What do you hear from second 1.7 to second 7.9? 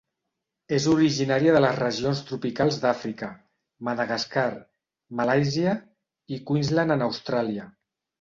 regions tropicals d'Àfrica, Madagascar, Malàisia i Queensland en Austràlia.